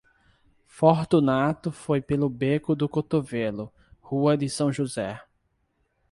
[0.65, 4.71] Fortunato foi pelo beco do Cotovelo, rua de S.
[4.71, 5.21] José.